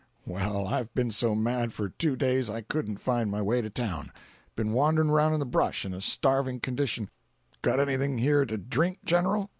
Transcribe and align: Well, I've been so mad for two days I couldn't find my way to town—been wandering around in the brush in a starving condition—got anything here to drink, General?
Well, 0.25 0.65
I've 0.65 0.91
been 0.95 1.11
so 1.11 1.35
mad 1.35 1.73
for 1.73 1.89
two 1.89 2.15
days 2.15 2.49
I 2.49 2.61
couldn't 2.61 2.97
find 2.97 3.29
my 3.29 3.39
way 3.39 3.61
to 3.61 3.69
town—been 3.69 4.71
wandering 4.73 5.11
around 5.11 5.35
in 5.35 5.39
the 5.39 5.45
brush 5.45 5.85
in 5.85 5.93
a 5.93 6.01
starving 6.01 6.59
condition—got 6.59 7.79
anything 7.79 8.17
here 8.17 8.43
to 8.47 8.57
drink, 8.57 9.05
General? 9.05 9.47